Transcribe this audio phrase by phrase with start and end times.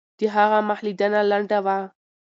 [0.17, 1.77] د هغه مخ لیدنه لنډه وه.